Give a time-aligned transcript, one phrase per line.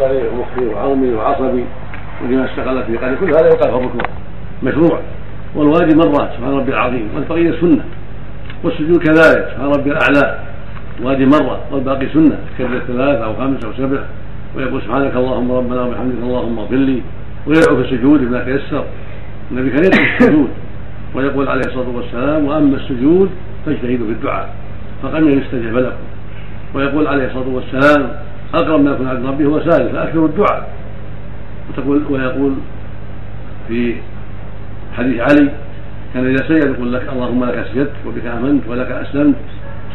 [0.00, 1.64] بصري ومخي وعظمي وعصبي
[2.22, 4.02] ولما استقلت في قلبي كل هذا يقال في الركوع
[4.62, 5.00] مشروع
[5.54, 7.84] والواجب مرات سبحان ربي العظيم والبقيه سنة
[8.64, 10.38] والسجود كذلك سبحان ربي الأعلى
[11.02, 14.00] واجب مرة والباقي سنة كبر ثلاث أو خمس أو سبع
[14.56, 17.02] ويقول سبحانك اللهم ربنا وبحمدك اللهم اغفر لي
[17.46, 18.84] ويدعو في السجود بما تيسر
[19.50, 20.48] النبي كان يدعو السجود
[21.14, 23.30] ويقول عليه الصلاة والسلام وأما السجود
[23.66, 24.54] فاجتهدوا في الدعاء
[25.02, 25.96] فقد يستجب لكم
[26.74, 28.10] ويقول عليه الصلاة والسلام
[28.54, 30.68] أقرب ما يكون عبد ربه هو سائل فاكثروا الدعاء.
[31.70, 32.54] وتقول ويقول
[33.68, 33.94] في
[34.96, 35.50] حديث علي
[36.14, 39.36] كان إذا سجد يقول لك اللهم لك سجدت وبك آمنت ولك أسلمت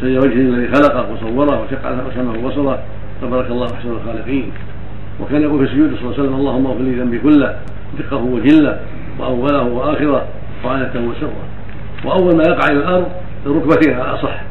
[0.00, 1.82] سجد وجهه الذي خلقه وصوره وشق
[2.14, 2.78] سمعه وبصره
[3.22, 4.52] تبارك الله أحسن الخالقين.
[5.20, 7.58] وكان يقول في السجود صلى الله عليه وسلم اللهم اغفر لي ذنبي كله
[7.98, 8.80] دقه وجله
[9.18, 10.24] وأوله وآخره
[10.64, 11.32] وعنته وسره.
[12.04, 13.06] وأول ما يقع إلى الأرض
[13.46, 14.42] الركبتين على الاصح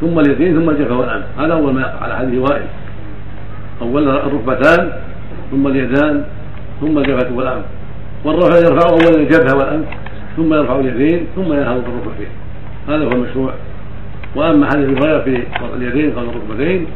[0.00, 2.66] ثم اليدين ثم الجبهه والانف هذا أول ما يقع على حديث وائل.
[3.82, 4.92] اول الركبتان
[5.50, 6.24] ثم اليدان
[6.80, 7.64] ثم الجبهة والانف
[8.24, 9.86] والرفع يرفع اولا الجبهة والانف
[10.36, 12.28] ثم يرفع اليدين ثم ينهض بالركبتين
[12.88, 13.52] هذا هو المشروع.
[14.36, 15.42] وأما حديث الغير في
[15.76, 16.86] اليدين قبل الركبتين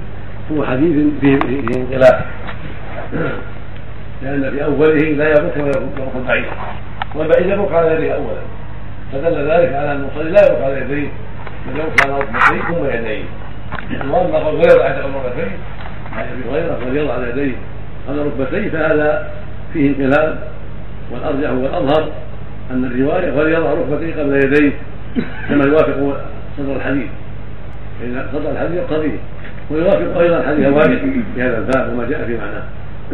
[0.53, 1.39] هو حديث فيه
[1.77, 2.25] انقلاب.
[4.23, 6.45] لأن في أوله لا يبرك ولا يبرك بعيد.
[7.15, 8.43] والبعيد يبرك على يديه اولا.
[9.12, 11.09] فدل ذلك على أن المصلي لا يبرك على يديه
[11.67, 13.25] بل يبرك على ركبتيه ثم يديه.
[14.11, 15.53] وأما غير عند الركبتين
[16.13, 17.55] عن أبي هريرة الله على يديه
[18.09, 19.31] على ركبتيه فهذا
[19.73, 20.39] فيه انقلاب
[21.13, 22.11] والأرجح والأظهر
[22.71, 24.73] أن الرواية فليضع ركبتيه قبل يديه
[25.49, 26.21] كما يوافق
[26.59, 27.07] صدر الحديث.
[28.01, 29.19] فان صدر الحديث يقتضيه
[29.71, 32.63] ويوافق أيضا حديث واجب في هذا الباب وما جاء في معناه.